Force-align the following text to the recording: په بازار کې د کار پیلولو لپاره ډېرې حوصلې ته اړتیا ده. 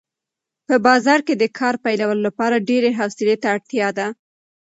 په 0.67 0.75
بازار 0.87 1.19
کې 1.27 1.33
د 1.37 1.43
کار 1.59 1.75
پیلولو 1.83 2.21
لپاره 2.27 2.63
ډېرې 2.69 2.91
حوصلې 2.99 3.35
ته 3.41 3.47
اړتیا 3.55 3.87
ده. 3.97 4.07